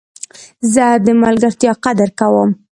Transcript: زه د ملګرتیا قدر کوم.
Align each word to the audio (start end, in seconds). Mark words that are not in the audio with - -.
زه 0.73 0.85
د 1.05 1.07
ملګرتیا 1.23 1.71
قدر 1.85 2.09
کوم. 2.19 2.49